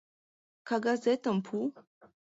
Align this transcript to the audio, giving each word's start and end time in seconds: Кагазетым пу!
Кагазетым 0.67 1.37
пу! 1.45 1.55